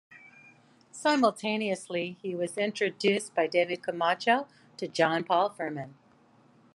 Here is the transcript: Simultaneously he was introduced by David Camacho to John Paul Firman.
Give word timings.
Simultaneously 0.89 2.17
he 2.23 2.33
was 2.33 2.57
introduced 2.57 3.35
by 3.35 3.45
David 3.45 3.83
Camacho 3.83 4.47
to 4.77 4.87
John 4.87 5.23
Paul 5.23 5.51
Firman. 5.51 5.93